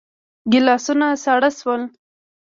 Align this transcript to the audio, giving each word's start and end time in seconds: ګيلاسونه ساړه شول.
ګيلاسونه 0.51 1.07
ساړه 1.23 1.49
شول. 1.59 1.81